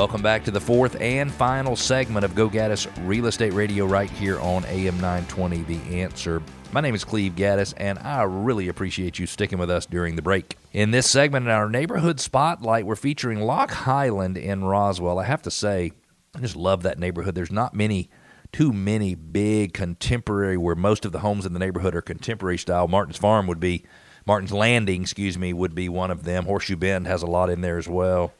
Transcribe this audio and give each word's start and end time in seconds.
Welcome 0.00 0.22
back 0.22 0.44
to 0.44 0.50
the 0.50 0.62
fourth 0.62 0.98
and 0.98 1.30
final 1.30 1.76
segment 1.76 2.24
of 2.24 2.34
Go 2.34 2.48
Gaddis 2.48 2.88
Real 3.06 3.26
Estate 3.26 3.52
Radio 3.52 3.84
right 3.84 4.08
here 4.08 4.40
on 4.40 4.64
AM 4.64 4.98
920 4.98 5.60
The 5.64 6.00
Answer. 6.00 6.42
My 6.72 6.80
name 6.80 6.94
is 6.94 7.04
Cleve 7.04 7.34
Gaddis, 7.34 7.74
and 7.76 7.98
I 7.98 8.22
really 8.22 8.68
appreciate 8.68 9.18
you 9.18 9.26
sticking 9.26 9.58
with 9.58 9.68
us 9.68 9.84
during 9.84 10.16
the 10.16 10.22
break. 10.22 10.56
In 10.72 10.90
this 10.90 11.06
segment, 11.06 11.44
in 11.44 11.52
our 11.52 11.68
neighborhood 11.68 12.18
spotlight, 12.18 12.86
we're 12.86 12.96
featuring 12.96 13.42
Loch 13.42 13.70
Highland 13.70 14.38
in 14.38 14.64
Roswell. 14.64 15.18
I 15.18 15.24
have 15.24 15.42
to 15.42 15.50
say, 15.50 15.92
I 16.34 16.40
just 16.40 16.56
love 16.56 16.82
that 16.84 16.98
neighborhood. 16.98 17.34
There's 17.34 17.52
not 17.52 17.74
many, 17.74 18.08
too 18.52 18.72
many 18.72 19.14
big 19.14 19.74
contemporary, 19.74 20.56
where 20.56 20.76
most 20.76 21.04
of 21.04 21.12
the 21.12 21.20
homes 21.20 21.44
in 21.44 21.52
the 21.52 21.58
neighborhood 21.58 21.94
are 21.94 22.00
contemporary 22.00 22.56
style. 22.56 22.88
Martin's 22.88 23.18
Farm 23.18 23.46
would 23.48 23.60
be, 23.60 23.84
Martin's 24.24 24.52
Landing, 24.54 25.02
excuse 25.02 25.36
me, 25.36 25.52
would 25.52 25.74
be 25.74 25.90
one 25.90 26.10
of 26.10 26.24
them. 26.24 26.46
Horseshoe 26.46 26.76
Bend 26.76 27.06
has 27.06 27.22
a 27.22 27.26
lot 27.26 27.50
in 27.50 27.60
there 27.60 27.76
as 27.76 27.86
well 27.86 28.32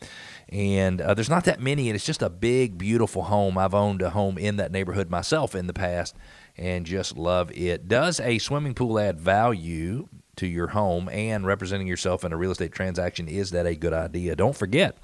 and 0.50 1.00
uh, 1.00 1.14
there's 1.14 1.30
not 1.30 1.44
that 1.44 1.60
many 1.60 1.88
and 1.88 1.94
it's 1.94 2.04
just 2.04 2.22
a 2.22 2.28
big 2.28 2.76
beautiful 2.76 3.22
home. 3.22 3.56
I've 3.56 3.74
owned 3.74 4.02
a 4.02 4.10
home 4.10 4.36
in 4.36 4.56
that 4.56 4.72
neighborhood 4.72 5.08
myself 5.08 5.54
in 5.54 5.68
the 5.68 5.72
past 5.72 6.16
and 6.58 6.84
just 6.84 7.16
love 7.16 7.52
it. 7.52 7.86
Does 7.86 8.18
a 8.18 8.38
swimming 8.38 8.74
pool 8.74 8.98
add 8.98 9.20
value 9.20 10.08
to 10.36 10.46
your 10.48 10.68
home? 10.68 11.08
And 11.08 11.46
representing 11.46 11.86
yourself 11.86 12.24
in 12.24 12.32
a 12.32 12.36
real 12.36 12.50
estate 12.50 12.72
transaction 12.72 13.28
is 13.28 13.52
that 13.52 13.64
a 13.64 13.76
good 13.76 13.92
idea? 13.92 14.34
Don't 14.34 14.56
forget 14.56 14.98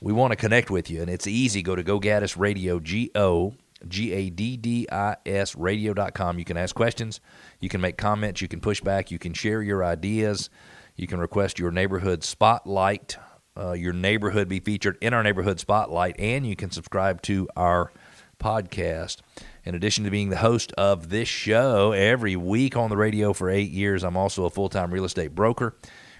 we 0.00 0.12
want 0.12 0.32
to 0.32 0.36
connect 0.36 0.68
with 0.68 0.90
you 0.90 1.00
and 1.00 1.08
it's 1.08 1.28
easy. 1.28 1.62
Go 1.62 1.76
to 1.76 1.84
go 1.84 2.00
gaddis 2.00 2.36
radio 2.36 2.80
g-o 2.80 3.54
g-a-d-d-i-s 3.88 5.56
radio.com 5.56 6.38
you 6.38 6.44
can 6.44 6.56
ask 6.56 6.72
questions 6.76 7.18
you 7.58 7.68
can 7.68 7.80
make 7.80 7.96
comments 7.96 8.40
you 8.40 8.46
can 8.46 8.60
push 8.60 8.80
back 8.80 9.10
you 9.10 9.18
can 9.18 9.32
share 9.32 9.60
your 9.60 9.82
ideas 9.84 10.50
you 10.94 11.08
can 11.08 11.18
request 11.18 11.58
your 11.58 11.72
neighborhood 11.72 12.22
spotlight 12.22 13.16
uh, 13.56 13.72
your 13.72 13.92
neighborhood 13.92 14.48
be 14.48 14.60
featured 14.60 14.96
in 15.00 15.14
our 15.14 15.22
neighborhood 15.22 15.60
spotlight, 15.60 16.18
and 16.18 16.46
you 16.46 16.56
can 16.56 16.70
subscribe 16.70 17.22
to 17.22 17.48
our 17.56 17.92
podcast. 18.38 19.18
In 19.64 19.74
addition 19.74 20.04
to 20.04 20.10
being 20.10 20.30
the 20.30 20.36
host 20.36 20.72
of 20.72 21.08
this 21.10 21.28
show 21.28 21.92
every 21.92 22.34
week 22.34 22.76
on 22.76 22.90
the 22.90 22.96
radio 22.96 23.32
for 23.32 23.48
eight 23.48 23.70
years, 23.70 24.02
I'm 24.02 24.16
also 24.16 24.44
a 24.44 24.50
full 24.50 24.68
time 24.68 24.92
real 24.92 25.04
estate 25.04 25.34
broker 25.34 25.76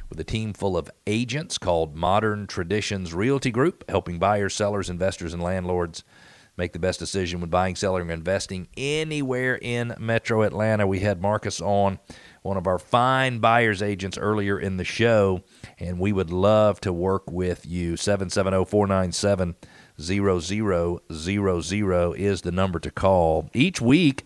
with 0.08 0.20
a 0.20 0.25
team 0.25 0.53
full 0.53 0.77
of 0.77 0.91
agents 1.06 1.56
called 1.58 1.97
Modern 1.97 2.47
Traditions 2.47 3.14
Realty 3.14 3.50
Group, 3.50 3.83
helping 3.88 4.19
buyers, 4.19 4.55
sellers, 4.55 4.91
investors, 4.91 5.33
and 5.33 5.42
landlords 5.42 6.05
make 6.56 6.72
the 6.72 6.78
best 6.78 6.98
decision 6.98 7.41
when 7.41 7.48
buying, 7.48 7.75
selling, 7.75 8.08
or 8.08 8.12
investing 8.12 8.69
anywhere 8.77 9.58
in 9.60 9.94
metro 9.98 10.42
Atlanta. 10.42 10.86
We 10.86 11.00
had 11.00 11.22
Marcus 11.22 11.60
on 11.60 11.98
one 12.43 12.57
of 12.57 12.67
our 12.67 12.79
fine 12.79 13.39
buyer's 13.39 13.83
agents 13.83 14.19
earlier 14.19 14.59
in 14.59 14.77
the 14.77 14.85
show, 14.85 15.43
and 15.79 15.98
we 15.98 16.12
would 16.12 16.31
love 16.31 16.81
to 16.81 16.93
work 16.93 17.31
with 17.31 17.65
you. 17.67 17.97
770 17.97 18.65
497 18.65 19.55
0000 20.01 21.01
is 22.17 22.43
the 22.43 22.53
number 22.53 22.79
to 22.81 22.91
call. 22.91 23.49
Each 23.55 23.81
week, 23.81 24.25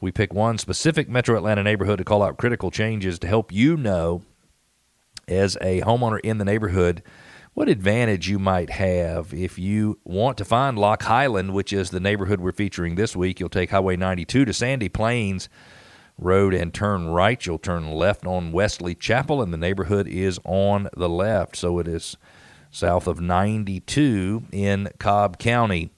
we 0.00 0.12
pick 0.12 0.32
one 0.32 0.58
specific 0.58 1.08
metro 1.08 1.36
Atlanta 1.36 1.62
neighborhood 1.62 1.98
to 1.98 2.04
call 2.04 2.22
out 2.22 2.36
critical 2.38 2.70
changes 2.70 3.18
to 3.20 3.26
help 3.26 3.52
you 3.52 3.76
know, 3.76 4.22
as 5.26 5.56
a 5.60 5.80
homeowner 5.82 6.20
in 6.22 6.38
the 6.38 6.44
neighborhood, 6.44 7.02
what 7.54 7.68
advantage 7.68 8.28
you 8.28 8.38
might 8.38 8.70
have 8.70 9.34
if 9.34 9.58
you 9.58 9.98
want 10.04 10.38
to 10.38 10.44
find 10.44 10.78
Loch 10.78 11.02
Highland, 11.02 11.52
which 11.52 11.72
is 11.72 11.90
the 11.90 12.00
neighborhood 12.00 12.40
we're 12.40 12.52
featuring 12.52 12.94
this 12.94 13.16
week. 13.16 13.40
You'll 13.40 13.48
take 13.48 13.70
Highway 13.70 13.96
92 13.96 14.44
to 14.44 14.52
Sandy 14.52 14.88
Plains 14.88 15.48
Road 16.20 16.54
and 16.54 16.72
turn 16.72 17.08
right. 17.08 17.44
You'll 17.44 17.58
turn 17.58 17.90
left 17.90 18.26
on 18.26 18.52
Wesley 18.52 18.94
Chapel, 18.94 19.42
and 19.42 19.52
the 19.52 19.58
neighborhood 19.58 20.06
is 20.06 20.38
on 20.44 20.88
the 20.96 21.08
left. 21.08 21.56
So 21.56 21.78
it 21.78 21.88
is 21.88 22.16
south 22.70 23.06
of 23.06 23.20
92 23.20 24.44
in 24.52 24.90
Cobb 24.98 25.38
County. 25.38 25.90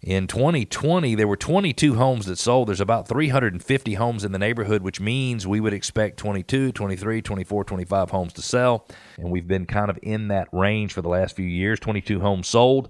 In 0.00 0.28
2020, 0.28 1.16
there 1.16 1.26
were 1.26 1.36
22 1.36 1.96
homes 1.96 2.26
that 2.26 2.38
sold. 2.38 2.68
There's 2.68 2.80
about 2.80 3.08
350 3.08 3.94
homes 3.94 4.22
in 4.22 4.30
the 4.30 4.38
neighborhood, 4.38 4.82
which 4.82 5.00
means 5.00 5.48
we 5.48 5.58
would 5.58 5.72
expect 5.72 6.16
22, 6.18 6.70
23, 6.70 7.22
24, 7.22 7.64
25 7.64 8.10
homes 8.10 8.32
to 8.34 8.42
sell. 8.42 8.86
And 9.18 9.30
we've 9.30 9.48
been 9.48 9.66
kind 9.66 9.90
of 9.90 9.98
in 10.02 10.28
that 10.28 10.48
range 10.52 10.92
for 10.92 11.02
the 11.02 11.08
last 11.08 11.34
few 11.34 11.46
years 11.46 11.80
22 11.80 12.20
homes 12.20 12.46
sold 12.46 12.88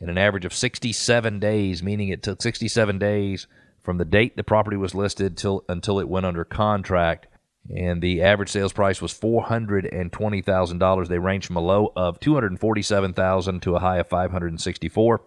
in 0.00 0.08
an 0.08 0.18
average 0.18 0.44
of 0.44 0.52
67 0.52 1.38
days, 1.38 1.82
meaning 1.82 2.08
it 2.08 2.22
took 2.22 2.42
67 2.42 2.98
days 2.98 3.46
from 3.90 3.98
the 3.98 4.04
date 4.04 4.36
the 4.36 4.44
property 4.44 4.76
was 4.76 4.94
listed 4.94 5.36
till 5.36 5.64
until 5.68 5.98
it 5.98 6.08
went 6.08 6.24
under 6.24 6.44
contract. 6.44 7.26
And 7.74 8.00
the 8.00 8.22
average 8.22 8.48
sales 8.48 8.72
price 8.72 9.02
was 9.02 9.10
four 9.10 9.42
hundred 9.42 9.84
and 9.84 10.12
twenty 10.12 10.42
thousand 10.42 10.78
dollars. 10.78 11.08
They 11.08 11.18
ranged 11.18 11.48
from 11.48 11.56
a 11.56 11.60
low 11.60 11.92
of 11.96 12.20
two 12.20 12.34
hundred 12.34 12.52
and 12.52 12.60
forty-seven 12.60 13.14
thousand 13.14 13.62
to 13.62 13.74
a 13.74 13.80
high 13.80 13.98
of 13.98 14.06
five 14.06 14.30
hundred 14.30 14.52
and 14.52 14.60
sixty-four. 14.60 15.22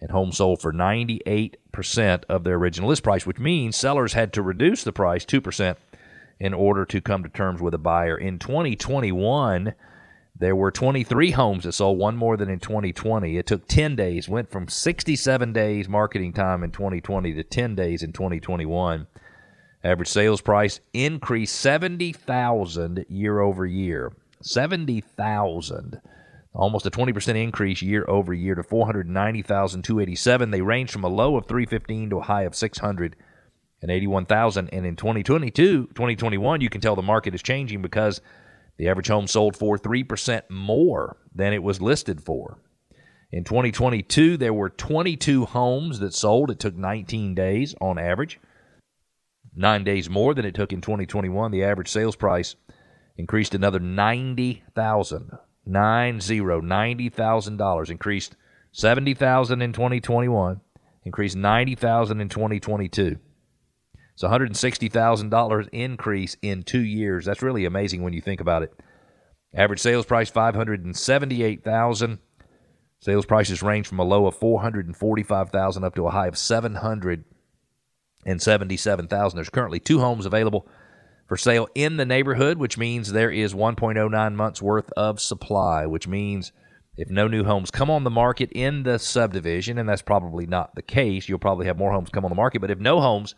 And 0.00 0.10
homes 0.10 0.38
sold 0.38 0.62
for 0.62 0.72
ninety-eight 0.72 1.58
percent 1.70 2.24
of 2.30 2.44
their 2.44 2.54
original 2.54 2.88
list 2.88 3.02
price, 3.02 3.26
which 3.26 3.38
means 3.38 3.76
sellers 3.76 4.14
had 4.14 4.32
to 4.32 4.42
reduce 4.42 4.84
the 4.84 4.92
price 4.92 5.26
two 5.26 5.42
percent 5.42 5.76
in 6.40 6.54
order 6.54 6.86
to 6.86 7.02
come 7.02 7.22
to 7.24 7.28
terms 7.28 7.60
with 7.60 7.74
a 7.74 7.78
buyer. 7.78 8.16
In 8.16 8.38
2021, 8.38 9.74
there 10.38 10.54
were 10.54 10.70
23 10.70 11.32
homes 11.32 11.64
that 11.64 11.72
sold, 11.72 11.98
one 11.98 12.16
more 12.16 12.36
than 12.36 12.48
in 12.48 12.60
2020. 12.60 13.38
It 13.38 13.46
took 13.46 13.66
10 13.66 13.96
days, 13.96 14.28
went 14.28 14.48
from 14.50 14.68
67 14.68 15.52
days 15.52 15.88
marketing 15.88 16.32
time 16.32 16.62
in 16.62 16.70
2020 16.70 17.34
to 17.34 17.42
10 17.42 17.74
days 17.74 18.04
in 18.04 18.12
2021. 18.12 19.08
Average 19.82 20.08
sales 20.08 20.40
price 20.40 20.78
increased 20.92 21.56
70,000 21.56 23.04
year 23.08 23.40
over 23.40 23.66
year. 23.66 24.12
70,000. 24.40 26.00
Almost 26.54 26.86
a 26.86 26.90
20% 26.90 27.42
increase 27.42 27.82
year 27.82 28.04
over 28.08 28.32
year 28.32 28.54
to 28.54 28.62
490,287. 28.62 30.50
They 30.50 30.60
range 30.60 30.92
from 30.92 31.02
a 31.04 31.08
low 31.08 31.36
of 31.36 31.46
315 31.46 32.10
to 32.10 32.18
a 32.18 32.22
high 32.22 32.42
of 32.42 32.54
681,000 32.54 34.68
and 34.68 34.86
in 34.86 34.94
2022, 34.96 35.86
2021 35.86 36.60
you 36.60 36.70
can 36.70 36.80
tell 36.80 36.94
the 36.96 37.02
market 37.02 37.34
is 37.34 37.42
changing 37.42 37.82
because 37.82 38.20
the 38.78 38.88
average 38.88 39.08
home 39.08 39.26
sold 39.26 39.56
for 39.56 39.76
3% 39.76 40.42
more 40.48 41.16
than 41.34 41.52
it 41.52 41.62
was 41.62 41.82
listed 41.82 42.22
for. 42.22 42.58
In 43.30 43.44
2022, 43.44 44.36
there 44.36 44.54
were 44.54 44.70
22 44.70 45.44
homes 45.46 45.98
that 45.98 46.14
sold. 46.14 46.50
It 46.50 46.58
took 46.58 46.76
19 46.76 47.34
days 47.34 47.74
on 47.80 47.98
average, 47.98 48.40
nine 49.54 49.84
days 49.84 50.08
more 50.08 50.32
than 50.32 50.46
it 50.46 50.54
took 50.54 50.72
in 50.72 50.80
2021. 50.80 51.50
The 51.50 51.64
average 51.64 51.88
sales 51.88 52.16
price 52.16 52.56
increased 53.18 53.54
another 53.54 53.80
90,000, 53.80 55.32
nine 55.66 56.20
zero, 56.20 56.60
ninety 56.60 57.10
thousand 57.10 57.58
dollars. 57.58 57.90
Increased 57.90 58.36
70,000 58.72 59.60
in 59.60 59.72
2021, 59.72 60.60
increased 61.04 61.36
90,000 61.36 62.20
in 62.20 62.28
2022. 62.28 63.18
It's 64.18 64.24
a 64.24 64.28
$160,000 64.28 65.68
increase 65.70 66.36
in 66.42 66.64
two 66.64 66.84
years. 66.84 67.24
That's 67.24 67.40
really 67.40 67.64
amazing 67.66 68.02
when 68.02 68.12
you 68.12 68.20
think 68.20 68.40
about 68.40 68.64
it. 68.64 68.74
Average 69.54 69.78
sales 69.78 70.06
price 70.06 70.28
578000 70.28 72.18
Sales 72.98 73.26
prices 73.26 73.62
range 73.62 73.86
from 73.86 74.00
a 74.00 74.04
low 74.04 74.26
of 74.26 74.34
445000 74.34 75.84
up 75.84 75.94
to 75.94 76.08
a 76.08 76.10
high 76.10 76.26
of 76.26 76.36
777000 76.36 79.36
There's 79.36 79.50
currently 79.50 79.78
two 79.78 80.00
homes 80.00 80.26
available 80.26 80.66
for 81.28 81.36
sale 81.36 81.68
in 81.76 81.96
the 81.96 82.04
neighborhood, 82.04 82.58
which 82.58 82.76
means 82.76 83.12
there 83.12 83.30
is 83.30 83.54
1.09 83.54 84.34
months 84.34 84.60
worth 84.60 84.90
of 84.96 85.20
supply, 85.20 85.86
which 85.86 86.08
means 86.08 86.50
if 86.96 87.08
no 87.08 87.28
new 87.28 87.44
homes 87.44 87.70
come 87.70 87.88
on 87.88 88.02
the 88.02 88.10
market 88.10 88.50
in 88.50 88.82
the 88.82 88.98
subdivision, 88.98 89.78
and 89.78 89.88
that's 89.88 90.02
probably 90.02 90.44
not 90.44 90.74
the 90.74 90.82
case, 90.82 91.28
you'll 91.28 91.38
probably 91.38 91.66
have 91.66 91.78
more 91.78 91.92
homes 91.92 92.10
come 92.10 92.24
on 92.24 92.32
the 92.32 92.34
market, 92.34 92.60
but 92.60 92.72
if 92.72 92.80
no 92.80 93.00
homes 93.00 93.36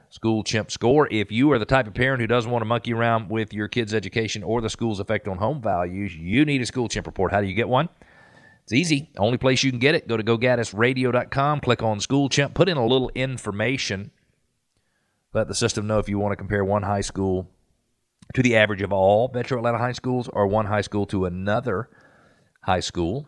school 0.10 0.44
chimp 0.44 0.70
score. 0.70 1.08
If 1.10 1.32
you 1.32 1.52
are 1.54 1.60
the 1.60 1.66
type 1.66 1.88
of 1.88 1.94
parent 1.94 2.20
who 2.20 2.28
doesn't 2.28 2.52
want 2.52 2.62
to 2.62 2.66
monkey 2.66 2.94
around 2.94 3.30
with 3.30 3.54
your 3.54 3.70
kids 3.70 3.94
education 3.94 4.44
or 4.44 4.60
the 4.60 4.70
school's 4.70 5.00
effect 5.00 5.28
on 5.28 5.38
home 5.38 5.62
values 5.62 6.16
you 6.16 6.44
need 6.44 6.62
a 6.62 6.66
school 6.66 6.90
chimp 6.90 7.08
report. 7.08 7.32
How 7.32 7.40
do 7.40 7.48
you 7.48 7.54
get 7.54 7.70
one 7.70 7.88
It's 8.64 8.74
easy. 8.74 9.10
Only 9.18 9.38
place 9.38 9.64
you 9.64 9.72
can 9.72 9.80
get 9.80 9.96
it. 9.96 10.08
Go 10.08 10.18
to 10.18 10.24
gogaddisradio.com, 10.24 11.60
click 11.62 11.84
on 11.84 12.00
School 12.00 12.30
Chimp, 12.30 12.54
put 12.54 12.70
in 12.70 12.78
a 12.78 12.86
little 12.86 13.12
information. 13.16 14.12
Let 15.34 15.48
the 15.48 15.56
system 15.56 15.88
know 15.88 16.00
if 16.00 16.10
you 16.10 16.20
want 16.20 16.34
to 16.34 16.38
compare 16.38 16.64
one 16.64 16.84
high 16.84 17.02
school 17.02 17.50
to 18.34 18.42
the 18.42 18.56
average 18.56 18.82
of 18.82 18.94
all 18.94 19.32
Metro 19.34 19.58
Atlanta 19.58 19.78
high 19.78 19.92
schools 19.92 20.30
or 20.32 20.48
one 20.48 20.66
high 20.66 20.82
school 20.82 21.06
to 21.08 21.26
another 21.26 21.90
high 22.62 22.80
school. 22.80 23.28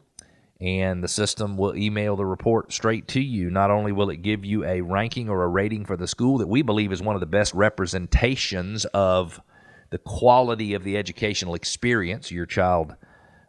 And 0.61 1.03
the 1.03 1.09
system 1.09 1.57
will 1.57 1.75
email 1.75 2.15
the 2.15 2.25
report 2.25 2.71
straight 2.71 3.07
to 3.09 3.21
you. 3.21 3.49
Not 3.49 3.69
only 3.69 3.91
will 3.91 4.09
it 4.09 4.21
give 4.21 4.45
you 4.45 4.63
a 4.63 4.81
ranking 4.81 5.29
or 5.29 5.43
a 5.43 5.47
rating 5.47 5.83
for 5.83 5.97
the 5.97 6.07
school 6.07 6.37
that 6.37 6.47
we 6.47 6.61
believe 6.61 6.93
is 6.93 7.01
one 7.01 7.15
of 7.15 7.19
the 7.19 7.25
best 7.25 7.53
representations 7.53 8.85
of 8.85 9.41
the 9.89 9.97
quality 9.97 10.73
of 10.73 10.83
the 10.83 10.97
educational 10.97 11.53
experience 11.53 12.31
your 12.31 12.45
child 12.45 12.95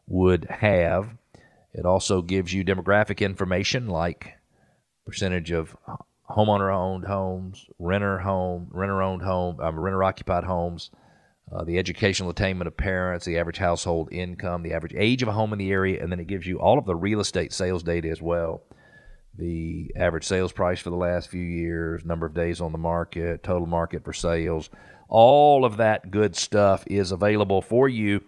would 0.09 0.47
have, 0.51 1.17
it 1.75 1.85
also 1.85 2.23
gives 2.23 2.53
you 2.53 2.65
demographic 2.65 3.21
information 3.21 3.89
like 3.89 4.35
percentage 5.05 5.51
of 5.51 5.77
homeowner 6.31 6.75
owned 6.75 7.05
homes, 7.05 7.67
renter 7.79 8.19
home, 8.19 8.69
renter 8.71 9.03
owned 9.03 9.23
home, 9.23 9.61
um, 9.61 9.79
renter 9.79 10.03
occupied 10.03 10.45
homes, 10.45 10.91
uh, 11.53 11.65
the 11.65 11.79
educational 11.79 12.31
attainment 12.31 12.69
of 12.69 12.77
parents, 12.77 13.27
the 13.27 13.39
average 13.39 13.59
household 13.59 14.11
income, 14.13 14.63
the 14.63 14.73
average 14.73 14.95
age 14.97 15.23
of 15.23 15.29
a 15.29 15.33
home 15.33 15.53
in 15.53 15.59
the 15.59 15.71
area, 15.71 16.03
and 16.03 16.11
then 16.11 16.21
it 16.21 16.27
gives 16.27 16.47
you 16.47 16.59
all 16.59 16.79
of 16.79 16.87
the 16.87 16.97
real 16.97 17.21
estate 17.21 17.53
sales 17.53 17.83
data 17.83 18.09
as 18.09 18.23
well. 18.23 18.63
The 19.37 19.91
average 19.97 20.25
sales 20.25 20.53
price 20.53 20.79
for 20.79 20.91
the 20.91 20.97
last 20.97 21.29
few 21.29 21.43
years, 21.43 22.05
number 22.05 22.25
of 22.25 22.35
days 22.35 22.61
on 22.61 22.73
the 22.73 22.79
market, 22.79 23.43
total 23.43 23.67
market 23.67 24.05
for 24.05 24.13
sales, 24.13 24.71
all 25.09 25.65
of 25.65 25.77
that 25.79 26.11
good 26.11 26.37
stuff 26.37 26.85
is 26.87 27.11
available 27.11 27.61
for 27.61 27.89
you 27.89 28.23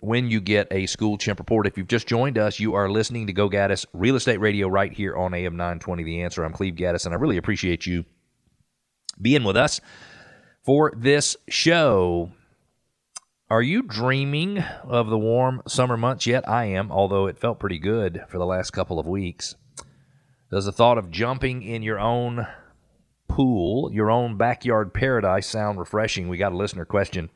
when 0.00 0.30
you 0.30 0.40
get 0.40 0.68
a 0.70 0.86
School 0.86 1.16
Chimp 1.16 1.38
report. 1.38 1.66
If 1.66 1.78
you've 1.78 1.88
just 1.88 2.06
joined 2.06 2.38
us, 2.38 2.60
you 2.60 2.74
are 2.74 2.90
listening 2.90 3.26
to 3.26 3.32
Go 3.32 3.48
Gaddis 3.48 3.86
Real 3.92 4.16
Estate 4.16 4.40
Radio 4.40 4.68
right 4.68 4.92
here 4.92 5.16
on 5.16 5.34
AM 5.34 5.56
920 5.56 6.04
The 6.04 6.22
Answer. 6.22 6.44
I'm 6.44 6.52
Cleve 6.52 6.74
Gaddis, 6.74 7.06
and 7.06 7.14
I 7.14 7.18
really 7.18 7.36
appreciate 7.36 7.86
you 7.86 8.04
being 9.20 9.44
with 9.44 9.56
us 9.56 9.80
for 10.62 10.92
this 10.96 11.36
show. 11.48 12.30
Are 13.48 13.62
you 13.62 13.82
dreaming 13.82 14.58
of 14.58 15.08
the 15.08 15.18
warm 15.18 15.62
summer 15.68 15.96
months 15.96 16.26
yet? 16.26 16.48
I 16.48 16.64
am, 16.64 16.90
although 16.90 17.26
it 17.26 17.38
felt 17.38 17.60
pretty 17.60 17.78
good 17.78 18.24
for 18.28 18.38
the 18.38 18.46
last 18.46 18.72
couple 18.72 18.98
of 18.98 19.06
weeks. 19.06 19.54
Does 20.50 20.64
the 20.66 20.72
thought 20.72 20.98
of 20.98 21.10
jumping 21.10 21.62
in 21.62 21.82
your 21.82 21.98
own 21.98 22.46
pool, 23.28 23.92
your 23.92 24.10
own 24.10 24.36
backyard 24.36 24.92
paradise, 24.92 25.46
sound 25.46 25.78
refreshing? 25.78 26.28
We 26.28 26.36
got 26.36 26.52
a 26.52 26.56
listener 26.56 26.84
question 26.84 27.30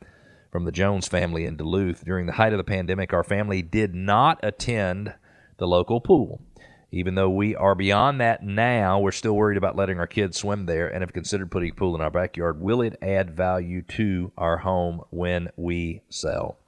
from 0.50 0.64
the 0.64 0.73
Jones 0.73 1.08
family 1.08 1.44
in 1.47 1.56
Duluth. 1.56 2.05
During 2.05 2.26
the 2.26 2.32
height 2.32 2.52
of 2.52 2.58
the 2.58 2.64
pandemic, 2.64 3.12
our 3.12 3.25
family 3.25 3.62
did 3.62 3.94
not 3.94 4.41
attend 4.43 5.14
the 5.58 5.67
local 5.67 6.00
pool. 6.00 6.43
Even 6.93 7.14
though 7.14 7.31
we 7.31 7.55
are 7.55 7.76
beyond 7.76 8.20
that 8.20 8.43
now, 8.43 8.99
we're 8.99 9.12
still 9.12 9.37
worried 9.37 9.56
about 9.56 9.76
letting 9.76 10.00
our 10.00 10.08
kids 10.08 10.37
swim 10.37 10.67
there 10.67 10.88
and 10.88 11.02
have 11.02 11.12
considered 11.12 11.50
putting 11.50 11.70
a 11.70 11.75
pool 11.75 11.94
in 11.94 12.00
our 12.00 12.11
backyard. 12.11 12.61
Will 12.61 12.82
it 12.82 12.99
add 13.00 13.31
value 13.31 13.82
to 13.82 14.32
our 14.37 14.58
home 14.58 15.02
when 15.11 15.50
we 15.56 16.02
sell? 16.08 16.58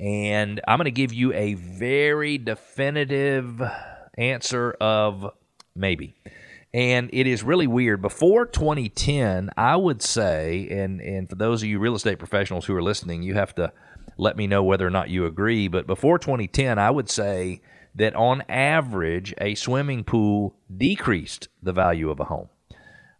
And 0.00 0.60
I'm 0.66 0.78
going 0.78 0.86
to 0.86 0.90
give 0.90 1.12
you 1.12 1.34
a 1.34 1.52
very 1.54 2.38
definitive 2.38 3.62
answer 4.16 4.72
of 4.80 5.30
maybe. 5.74 6.14
And 6.74 7.10
it 7.12 7.26
is 7.26 7.42
really 7.42 7.66
weird. 7.66 8.00
Before 8.00 8.46
2010, 8.46 9.50
I 9.56 9.76
would 9.76 10.00
say, 10.00 10.68
and, 10.70 11.00
and 11.00 11.28
for 11.28 11.34
those 11.34 11.62
of 11.62 11.68
you 11.68 11.78
real 11.78 11.94
estate 11.94 12.18
professionals 12.18 12.64
who 12.64 12.74
are 12.74 12.82
listening, 12.82 13.22
you 13.22 13.34
have 13.34 13.54
to 13.56 13.72
let 14.16 14.36
me 14.36 14.46
know 14.46 14.62
whether 14.62 14.86
or 14.86 14.90
not 14.90 15.10
you 15.10 15.26
agree. 15.26 15.68
But 15.68 15.86
before 15.86 16.18
2010, 16.18 16.78
I 16.78 16.90
would 16.90 17.10
say 17.10 17.60
that 17.94 18.14
on 18.14 18.42
average, 18.48 19.34
a 19.38 19.54
swimming 19.54 20.02
pool 20.02 20.56
decreased 20.74 21.48
the 21.62 21.72
value 21.74 22.10
of 22.10 22.20
a 22.20 22.24
home. 22.24 22.48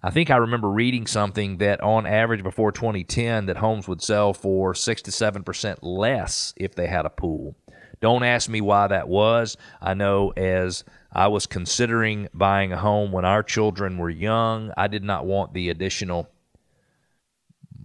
I 0.02 0.10
think 0.10 0.30
I 0.30 0.36
remember 0.36 0.68
reading 0.68 1.06
something 1.06 1.58
that 1.58 1.80
on 1.80 2.06
average 2.06 2.42
before 2.42 2.72
2010 2.72 3.46
that 3.46 3.58
homes 3.58 3.86
would 3.86 4.02
sell 4.02 4.32
for 4.32 4.74
6 4.74 5.02
to 5.02 5.10
7% 5.10 5.78
less 5.82 6.52
if 6.56 6.74
they 6.74 6.88
had 6.88 7.06
a 7.06 7.10
pool. 7.10 7.54
Don't 8.02 8.24
ask 8.24 8.50
me 8.50 8.60
why 8.60 8.88
that 8.88 9.08
was. 9.08 9.56
I 9.80 9.94
know 9.94 10.30
as 10.36 10.82
I 11.12 11.28
was 11.28 11.46
considering 11.46 12.28
buying 12.34 12.72
a 12.72 12.76
home 12.76 13.12
when 13.12 13.24
our 13.24 13.44
children 13.44 13.96
were 13.96 14.10
young. 14.10 14.72
I 14.76 14.88
did 14.88 15.04
not 15.04 15.24
want 15.24 15.54
the 15.54 15.68
additional 15.70 16.28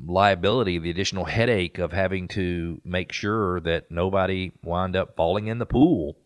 liability, 0.03 0.79
the 0.79 0.89
additional 0.89 1.25
headache 1.25 1.77
of 1.77 1.91
having 1.91 2.27
to 2.29 2.81
make 2.83 3.11
sure 3.11 3.59
that 3.61 3.91
nobody 3.91 4.51
wound 4.63 4.95
up 4.95 5.15
falling 5.15 5.47
in 5.47 5.59
the 5.59 5.65
pool. 5.67 6.17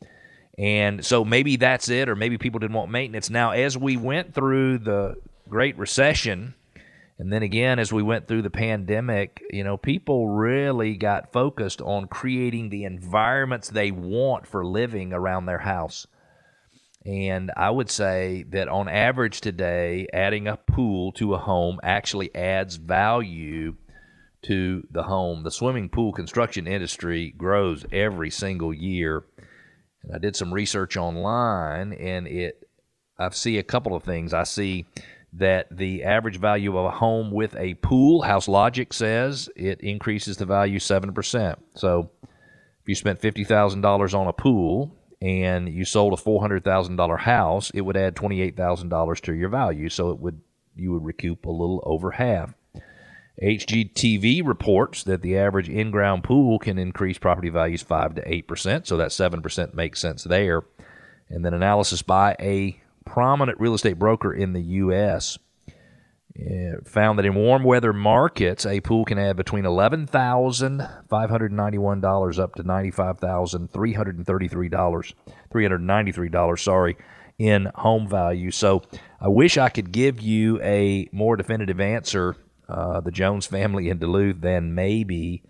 And 0.57 1.05
so 1.05 1.25
maybe 1.25 1.57
that's 1.57 1.89
it, 1.89 2.07
or 2.07 2.15
maybe 2.15 2.37
people 2.37 2.59
didn't 2.59 2.75
want 2.75 2.91
maintenance. 2.91 3.29
Now, 3.29 3.51
as 3.51 3.77
we 3.77 3.97
went 3.97 4.33
through 4.33 4.77
the 4.79 5.15
Great 5.49 5.77
Recession, 5.77 6.53
and 7.21 7.31
then 7.31 7.43
again, 7.43 7.77
as 7.77 7.93
we 7.93 8.01
went 8.01 8.27
through 8.27 8.41
the 8.41 8.49
pandemic, 8.49 9.43
you 9.51 9.63
know, 9.63 9.77
people 9.77 10.27
really 10.27 10.95
got 10.95 11.31
focused 11.31 11.79
on 11.79 12.07
creating 12.07 12.69
the 12.69 12.83
environments 12.83 13.69
they 13.69 13.91
want 13.91 14.47
for 14.47 14.65
living 14.65 15.13
around 15.13 15.45
their 15.45 15.59
house. 15.59 16.07
And 17.05 17.51
I 17.55 17.69
would 17.69 17.91
say 17.91 18.45
that 18.49 18.67
on 18.69 18.89
average 18.89 19.39
today, 19.39 20.07
adding 20.11 20.47
a 20.47 20.57
pool 20.57 21.11
to 21.11 21.35
a 21.35 21.37
home 21.37 21.79
actually 21.83 22.33
adds 22.33 22.77
value 22.77 23.75
to 24.45 24.87
the 24.89 25.03
home. 25.03 25.43
The 25.43 25.51
swimming 25.51 25.89
pool 25.89 26.13
construction 26.13 26.65
industry 26.65 27.35
grows 27.37 27.85
every 27.91 28.31
single 28.31 28.73
year. 28.73 29.25
And 30.01 30.15
I 30.15 30.17
did 30.17 30.35
some 30.35 30.51
research 30.51 30.97
online 30.97 31.93
and 31.93 32.25
it 32.25 32.67
I 33.19 33.29
see 33.29 33.59
a 33.59 33.63
couple 33.63 33.95
of 33.95 34.01
things. 34.01 34.33
I 34.33 34.43
see 34.43 34.87
that 35.33 35.75
the 35.75 36.03
average 36.03 36.37
value 36.37 36.77
of 36.77 36.85
a 36.85 36.91
home 36.91 37.31
with 37.31 37.55
a 37.55 37.75
pool, 37.75 38.21
House 38.21 38.47
Logic 38.47 38.91
says 38.91 39.49
it 39.55 39.79
increases 39.81 40.37
the 40.37 40.45
value 40.45 40.79
7%. 40.79 41.55
So 41.75 42.11
if 42.23 42.87
you 42.87 42.95
spent 42.95 43.21
$50,000 43.21 44.13
on 44.13 44.27
a 44.27 44.33
pool, 44.33 44.95
and 45.21 45.69
you 45.69 45.85
sold 45.85 46.13
a 46.13 46.17
four 46.17 46.41
hundred 46.41 46.63
thousand 46.63 46.95
dollar 46.95 47.17
house, 47.17 47.69
it 47.71 47.81
would 47.81 47.95
add 47.95 48.15
twenty 48.15 48.41
eight 48.41 48.57
thousand 48.57 48.89
dollars 48.89 49.21
to 49.21 49.33
your 49.33 49.49
value. 49.49 49.87
So 49.87 50.09
it 50.09 50.19
would 50.19 50.41
you 50.75 50.91
would 50.93 51.05
recoup 51.05 51.45
a 51.45 51.51
little 51.51 51.81
over 51.85 52.11
half. 52.11 52.53
HGTV 53.41 54.45
reports 54.45 55.03
that 55.03 55.21
the 55.21 55.37
average 55.37 55.69
in-ground 55.69 56.23
pool 56.23 56.59
can 56.59 56.77
increase 56.77 57.17
property 57.17 57.49
values 57.49 57.81
five 57.81 58.15
to 58.15 58.31
eight 58.31 58.47
percent. 58.47 58.87
So 58.87 58.97
that 58.97 59.11
seven 59.11 59.41
percent 59.41 59.75
makes 59.75 60.01
sense 60.01 60.23
there. 60.23 60.63
And 61.29 61.45
then 61.45 61.53
analysis 61.53 62.01
by 62.01 62.35
a 62.39 62.81
prominent 63.05 63.59
real 63.59 63.73
estate 63.73 63.99
broker 63.99 64.33
in 64.33 64.53
the 64.53 64.61
U.S 64.61 65.37
found 66.85 67.19
that 67.19 67.25
in 67.25 67.35
warm 67.35 67.63
weather 67.63 67.93
markets, 67.93 68.65
a 68.65 68.79
pool 68.81 69.05
can 69.05 69.17
add 69.17 69.35
between 69.35 69.65
eleven 69.65 70.07
thousand 70.07 70.87
five 71.09 71.29
hundred 71.29 71.51
ninety-one 71.51 72.01
dollars 72.01 72.39
up 72.39 72.55
to 72.55 72.63
ninety-five 72.63 73.19
thousand 73.19 73.71
three 73.71 73.93
hundred 73.93 74.25
thirty-three 74.25 74.69
dollars, 74.69 75.13
three 75.51 75.63
hundred 75.63 75.81
ninety-three 75.81 76.29
dollars. 76.29 76.61
Sorry, 76.61 76.97
in 77.37 77.69
home 77.75 78.07
value. 78.07 78.51
So 78.51 78.81
I 79.19 79.27
wish 79.27 79.57
I 79.57 79.69
could 79.69 79.91
give 79.91 80.21
you 80.21 80.61
a 80.61 81.09
more 81.11 81.35
definitive 81.35 81.79
answer. 81.79 82.35
Uh, 82.69 83.01
the 83.01 83.11
Jones 83.11 83.45
family 83.45 83.89
in 83.89 83.97
Duluth, 83.97 84.39
than 84.39 84.73
maybe, 84.73 85.43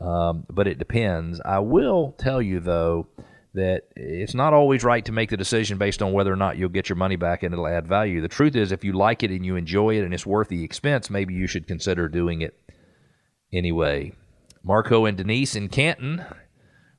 um, 0.00 0.46
but 0.48 0.68
it 0.68 0.78
depends. 0.78 1.40
I 1.44 1.58
will 1.58 2.14
tell 2.16 2.40
you 2.40 2.60
though 2.60 3.08
that 3.54 3.84
it's 3.96 4.34
not 4.34 4.52
always 4.52 4.84
right 4.84 5.04
to 5.04 5.12
make 5.12 5.30
the 5.30 5.36
decision 5.36 5.78
based 5.78 6.02
on 6.02 6.12
whether 6.12 6.32
or 6.32 6.36
not 6.36 6.56
you'll 6.56 6.68
get 6.68 6.88
your 6.88 6.96
money 6.96 7.16
back 7.16 7.42
and 7.42 7.52
it'll 7.52 7.66
add 7.66 7.86
value. 7.86 8.20
The 8.20 8.28
truth 8.28 8.54
is, 8.54 8.72
if 8.72 8.84
you 8.84 8.92
like 8.92 9.22
it 9.22 9.30
and 9.30 9.44
you 9.44 9.56
enjoy 9.56 9.96
it 9.96 10.04
and 10.04 10.12
it's 10.12 10.26
worth 10.26 10.48
the 10.48 10.64
expense, 10.64 11.10
maybe 11.10 11.34
you 11.34 11.46
should 11.46 11.66
consider 11.66 12.08
doing 12.08 12.42
it 12.42 12.58
anyway. 13.52 14.12
Marco 14.62 15.06
and 15.06 15.16
Denise 15.16 15.56
in 15.56 15.68
Canton 15.68 16.24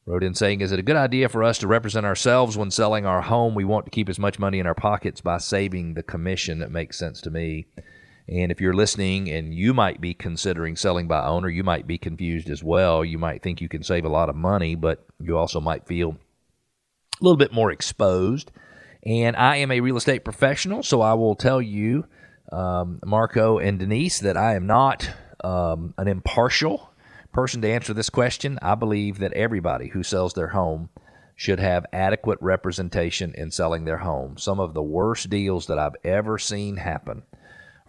wrote 0.05 0.23
in 0.23 0.33
saying, 0.33 0.61
Is 0.61 0.71
it 0.71 0.79
a 0.79 0.83
good 0.83 0.95
idea 0.95 1.29
for 1.29 1.43
us 1.43 1.59
to 1.59 1.67
represent 1.67 2.05
ourselves 2.05 2.57
when 2.57 2.71
selling 2.71 3.05
our 3.05 3.21
home? 3.21 3.53
We 3.53 3.65
want 3.65 3.85
to 3.85 3.91
keep 3.91 4.09
as 4.09 4.17
much 4.19 4.39
money 4.39 4.59
in 4.59 4.65
our 4.65 4.75
pockets 4.75 5.21
by 5.21 5.37
saving 5.37 5.93
the 5.93 6.03
commission. 6.03 6.59
That 6.59 6.71
makes 6.71 6.97
sense 6.97 7.21
to 7.21 7.29
me. 7.29 7.67
And 8.27 8.51
if 8.51 8.61
you're 8.61 8.75
listening 8.75 9.29
and 9.29 9.53
you 9.53 9.73
might 9.73 10.01
be 10.01 10.13
considering 10.13 10.75
selling 10.75 11.07
by 11.07 11.25
owner, 11.25 11.49
you 11.49 11.63
might 11.63 11.87
be 11.87 11.97
confused 11.97 12.49
as 12.49 12.63
well. 12.63 13.03
You 13.03 13.17
might 13.17 13.41
think 13.41 13.59
you 13.59 13.69
can 13.69 13.81
save 13.81 14.05
a 14.05 14.09
lot 14.09 14.29
of 14.29 14.35
money, 14.35 14.75
but 14.75 15.05
you 15.19 15.37
also 15.37 15.59
might 15.59 15.87
feel 15.87 16.15
a 17.19 17.23
little 17.23 17.37
bit 17.37 17.53
more 17.53 17.71
exposed. 17.71 18.51
And 19.03 19.35
I 19.35 19.57
am 19.57 19.71
a 19.71 19.79
real 19.79 19.97
estate 19.97 20.23
professional, 20.23 20.83
so 20.83 21.01
I 21.01 21.13
will 21.13 21.35
tell 21.35 21.61
you, 21.61 22.05
um, 22.51 22.99
Marco 23.05 23.57
and 23.57 23.79
Denise, 23.79 24.19
that 24.19 24.35
I 24.35 24.55
am 24.55 24.67
not 24.67 25.09
um, 25.43 25.93
an 25.97 26.07
impartial 26.07 26.89
person 27.31 27.61
to 27.61 27.69
answer 27.69 27.93
this 27.93 28.09
question. 28.09 28.59
I 28.61 28.75
believe 28.75 29.19
that 29.19 29.33
everybody 29.33 29.87
who 29.87 30.03
sells 30.03 30.33
their 30.33 30.49
home 30.49 30.89
should 31.35 31.59
have 31.59 31.85
adequate 31.93 32.37
representation 32.41 33.33
in 33.35 33.51
selling 33.51 33.85
their 33.85 33.99
home. 33.99 34.37
Some 34.37 34.59
of 34.59 34.73
the 34.73 34.83
worst 34.83 35.29
deals 35.29 35.67
that 35.67 35.79
I've 35.79 35.95
ever 36.03 36.37
seen 36.37 36.77
happen 36.77 37.23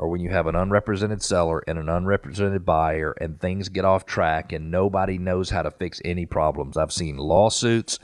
are 0.00 0.08
when 0.08 0.20
you 0.20 0.30
have 0.30 0.48
an 0.48 0.56
unrepresented 0.56 1.22
seller 1.22 1.62
and 1.68 1.78
an 1.78 1.88
unrepresented 1.88 2.64
buyer 2.64 3.12
and 3.20 3.38
things 3.38 3.68
get 3.68 3.84
off 3.84 4.06
track 4.06 4.52
and 4.52 4.70
nobody 4.70 5.18
knows 5.18 5.50
how 5.50 5.62
to 5.62 5.70
fix 5.70 6.00
any 6.04 6.26
problems. 6.26 6.76
I've 6.76 6.92
seen 6.92 7.16
lawsuits 7.18 8.00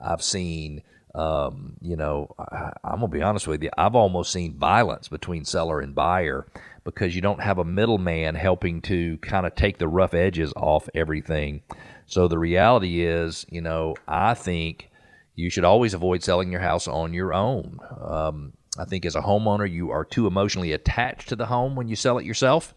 I've 0.00 0.22
seen 0.22 0.82
Um, 1.14 1.74
you 1.80 1.96
know, 1.96 2.34
I, 2.38 2.72
I'm 2.84 3.00
gonna 3.00 3.08
be 3.08 3.22
honest 3.22 3.48
with 3.48 3.62
you. 3.62 3.70
I've 3.76 3.96
almost 3.96 4.30
seen 4.32 4.54
violence 4.58 5.08
between 5.08 5.44
seller 5.44 5.80
and 5.80 5.94
buyer 5.94 6.46
because 6.84 7.14
you 7.14 7.22
don't 7.22 7.42
have 7.42 7.58
a 7.58 7.64
middleman 7.64 8.34
helping 8.34 8.82
to 8.82 9.16
kind 9.18 9.46
of 9.46 9.54
take 9.54 9.78
the 9.78 9.88
rough 9.88 10.14
edges 10.14 10.52
off 10.54 10.88
everything. 10.94 11.62
So 12.06 12.28
the 12.28 12.38
reality 12.38 13.04
is, 13.04 13.44
you 13.50 13.60
know, 13.60 13.96
I 14.06 14.34
think 14.34 14.90
you 15.34 15.50
should 15.50 15.64
always 15.64 15.94
avoid 15.94 16.22
selling 16.22 16.52
your 16.52 16.60
house 16.60 16.86
on 16.86 17.14
your 17.14 17.32
own. 17.34 17.80
Um, 18.00 18.52
I 18.78 18.84
think 18.84 19.04
as 19.04 19.16
a 19.16 19.20
homeowner, 19.20 19.70
you 19.70 19.90
are 19.90 20.04
too 20.04 20.26
emotionally 20.26 20.72
attached 20.72 21.28
to 21.28 21.36
the 21.36 21.46
home 21.46 21.74
when 21.74 21.88
you 21.88 21.96
sell 21.96 22.18
it 22.18 22.24
yourself. 22.24 22.74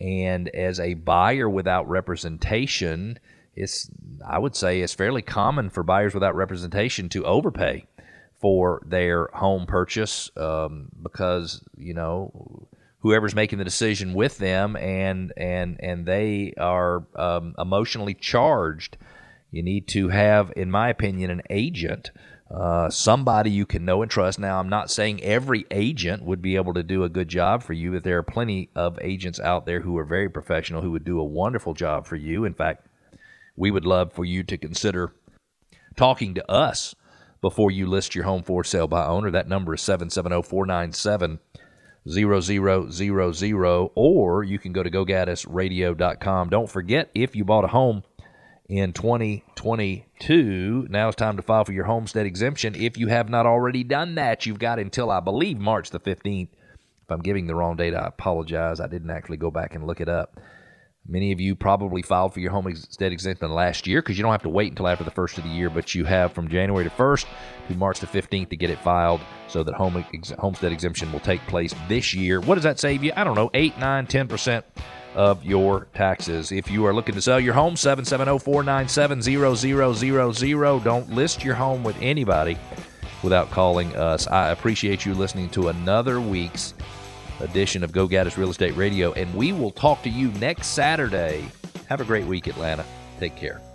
And 0.00 0.48
as 0.48 0.80
a 0.80 0.94
buyer 0.94 1.48
without 1.48 1.88
representation, 1.88 3.18
it's 3.54 3.90
I 4.26 4.38
would 4.38 4.54
say 4.54 4.80
it's 4.80 4.94
fairly 4.94 5.22
common 5.22 5.70
for 5.70 5.82
buyers 5.82 6.14
without 6.14 6.34
representation 6.34 7.08
to 7.10 7.24
overpay 7.24 7.86
for 8.34 8.82
their 8.84 9.28
home 9.32 9.66
purchase 9.66 10.30
um, 10.36 10.90
because 11.02 11.64
you 11.76 11.94
know 11.94 12.68
whoever's 12.98 13.34
making 13.34 13.58
the 13.58 13.64
decision 13.64 14.12
with 14.14 14.36
them 14.38 14.76
and 14.76 15.32
and 15.36 15.78
and 15.80 16.06
they 16.06 16.52
are 16.58 17.04
um, 17.14 17.54
emotionally 17.58 18.14
charged. 18.14 18.98
You 19.50 19.62
need 19.62 19.88
to 19.88 20.08
have, 20.08 20.52
in 20.56 20.70
my 20.70 20.90
opinion, 20.90 21.30
an 21.30 21.42
agent. 21.48 22.10
Uh, 22.50 22.88
somebody 22.88 23.50
you 23.50 23.66
can 23.66 23.84
know 23.84 24.02
and 24.02 24.10
trust. 24.10 24.38
Now, 24.38 24.60
I'm 24.60 24.68
not 24.68 24.90
saying 24.90 25.22
every 25.22 25.66
agent 25.70 26.22
would 26.22 26.40
be 26.40 26.54
able 26.56 26.74
to 26.74 26.82
do 26.84 27.02
a 27.02 27.08
good 27.08 27.28
job 27.28 27.62
for 27.62 27.72
you, 27.72 27.92
but 27.92 28.04
there 28.04 28.18
are 28.18 28.22
plenty 28.22 28.70
of 28.76 28.98
agents 29.02 29.40
out 29.40 29.66
there 29.66 29.80
who 29.80 29.98
are 29.98 30.04
very 30.04 30.28
professional 30.28 30.80
who 30.80 30.92
would 30.92 31.04
do 31.04 31.18
a 31.18 31.24
wonderful 31.24 31.74
job 31.74 32.06
for 32.06 32.14
you. 32.14 32.44
In 32.44 32.54
fact, 32.54 32.86
we 33.56 33.70
would 33.70 33.84
love 33.84 34.12
for 34.12 34.24
you 34.24 34.44
to 34.44 34.56
consider 34.56 35.12
talking 35.96 36.34
to 36.34 36.50
us 36.50 36.94
before 37.40 37.70
you 37.70 37.86
list 37.86 38.14
your 38.14 38.24
home 38.24 38.42
for 38.42 38.62
sale 38.62 38.86
by 38.86 39.06
owner. 39.06 39.30
That 39.30 39.48
number 39.48 39.74
is 39.74 39.82
770 39.82 40.42
497 40.42 41.40
0000, 42.08 43.90
or 43.96 44.44
you 44.44 44.58
can 44.60 44.72
go 44.72 44.82
to 44.84 44.90
gogaddisradio.com. 44.90 46.48
Don't 46.48 46.70
forget, 46.70 47.10
if 47.14 47.34
you 47.34 47.44
bought 47.44 47.64
a 47.64 47.68
home 47.68 48.04
in 48.68 48.92
2022, 48.92 50.88
now 50.90 51.08
it's 51.08 51.16
time 51.16 51.36
to 51.36 51.42
file 51.42 51.64
for 51.64 51.72
your 51.72 51.84
homestead 51.84 52.26
exemption. 52.26 52.74
If 52.74 52.98
you 52.98 53.06
have 53.08 53.28
not 53.28 53.46
already 53.46 53.84
done 53.84 54.16
that, 54.16 54.44
you've 54.44 54.58
got 54.58 54.78
until, 54.78 55.10
I 55.10 55.20
believe, 55.20 55.58
March 55.58 55.90
the 55.90 56.00
15th. 56.00 56.48
If 56.50 57.10
I'm 57.10 57.22
giving 57.22 57.46
the 57.46 57.54
wrong 57.54 57.76
date, 57.76 57.94
I 57.94 58.06
apologize. 58.06 58.80
I 58.80 58.88
didn't 58.88 59.10
actually 59.10 59.36
go 59.36 59.52
back 59.52 59.76
and 59.76 59.86
look 59.86 60.00
it 60.00 60.08
up. 60.08 60.40
Many 61.08 61.30
of 61.30 61.40
you 61.40 61.54
probably 61.54 62.02
filed 62.02 62.34
for 62.34 62.40
your 62.40 62.50
homestead 62.50 63.12
exemption 63.12 63.52
last 63.52 63.86
year 63.86 64.02
because 64.02 64.18
you 64.18 64.24
don't 64.24 64.32
have 64.32 64.42
to 64.42 64.48
wait 64.48 64.72
until 64.72 64.88
after 64.88 65.04
the 65.04 65.12
first 65.12 65.38
of 65.38 65.44
the 65.44 65.50
year, 65.50 65.70
but 65.70 65.94
you 65.94 66.04
have 66.04 66.32
from 66.32 66.48
January 66.48 66.82
the 66.82 66.90
1st 66.90 67.26
to 67.68 67.74
March 67.76 68.00
the 68.00 68.08
15th 68.08 68.50
to 68.50 68.56
get 68.56 68.70
it 68.70 68.80
filed 68.80 69.20
so 69.46 69.62
that 69.62 69.74
home 69.74 70.04
ex- 70.12 70.30
homestead 70.30 70.72
exemption 70.72 71.12
will 71.12 71.20
take 71.20 71.40
place 71.42 71.72
this 71.86 72.12
year. 72.12 72.40
What 72.40 72.56
does 72.56 72.64
that 72.64 72.80
save 72.80 73.04
you? 73.04 73.12
I 73.14 73.22
don't 73.22 73.36
know, 73.36 73.50
8, 73.54 73.78
9, 73.78 74.06
10% 74.08 74.64
of 75.16 75.44
your 75.44 75.88
taxes. 75.94 76.52
If 76.52 76.70
you 76.70 76.86
are 76.86 76.94
looking 76.94 77.14
to 77.16 77.22
sell 77.22 77.40
your 77.40 77.54
home, 77.54 77.74
770 77.74 78.38
497 78.38 79.22
0000. 79.22 80.84
Don't 80.84 81.10
list 81.10 81.42
your 81.42 81.54
home 81.54 81.82
with 81.82 81.96
anybody 82.00 82.56
without 83.22 83.50
calling 83.50 83.96
us. 83.96 84.28
I 84.28 84.50
appreciate 84.50 85.04
you 85.04 85.14
listening 85.14 85.48
to 85.50 85.68
another 85.68 86.20
week's 86.20 86.74
edition 87.40 87.82
of 87.82 87.92
Go 87.92 88.06
Gaddis 88.06 88.36
Real 88.36 88.50
Estate 88.50 88.76
Radio, 88.76 89.12
and 89.14 89.34
we 89.34 89.52
will 89.52 89.70
talk 89.72 90.02
to 90.02 90.10
you 90.10 90.28
next 90.32 90.68
Saturday. 90.68 91.48
Have 91.88 92.00
a 92.00 92.04
great 92.04 92.26
week, 92.26 92.46
Atlanta. 92.46 92.84
Take 93.18 93.36
care. 93.36 93.65